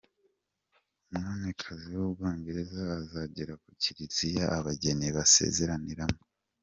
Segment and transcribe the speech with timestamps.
[1.15, 6.19] am: Umwamikazi w’u Bwongereza azagera ku Kiliziya abageni bazasezeraniramo.